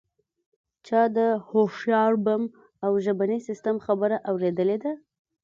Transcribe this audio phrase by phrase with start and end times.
[0.87, 2.43] چا د هوښیار بم
[2.85, 4.93] او ژبني سیستم خبره اوریدلې ده